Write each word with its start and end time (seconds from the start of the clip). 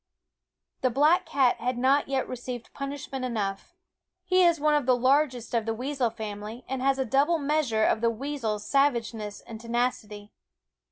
The 0.81 0.89
black 0.89 1.27
cat 1.27 1.57
had 1.57 1.77
not 1.77 2.07
yet 2.07 2.27
received 2.27 2.73
punish 2.73 3.11
ment 3.11 3.23
enough. 3.23 3.75
He 4.23 4.43
is 4.43 4.59
one 4.59 4.73
of 4.73 4.87
the 4.87 4.95
largest 4.97 5.53
of 5.53 5.67
the 5.67 5.75
weasel 5.75 6.09
family, 6.09 6.65
and 6.67 6.81
has 6.81 6.97
a 6.97 7.05
double 7.05 7.37
measure 7.37 7.83
of 7.85 8.01
the 8.01 8.09
weasel's 8.09 8.65
savageness 8.65 9.41
and 9.41 9.61
tenacity. 9.61 10.33